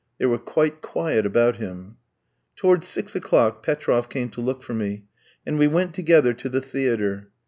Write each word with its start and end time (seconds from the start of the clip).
They 0.17 0.25
were 0.25 0.39
quite 0.39 0.81
quiet 0.81 1.27
about 1.27 1.57
him. 1.57 1.97
Towards 2.55 2.87
six 2.87 3.15
o'clock 3.15 3.61
Petroff 3.63 4.09
came 4.09 4.29
to 4.29 4.41
look 4.41 4.63
for 4.63 4.73
me, 4.73 5.03
and 5.45 5.59
we 5.59 5.67
went 5.67 5.93
together 5.93 6.33
to 6.33 6.49
the 6.49 6.59
theatre. 6.61 7.29